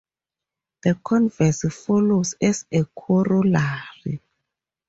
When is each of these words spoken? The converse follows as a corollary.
The 0.83 0.95
converse 1.05 1.61
follows 1.71 2.33
as 2.41 2.65
a 2.71 2.85
corollary. 2.85 4.19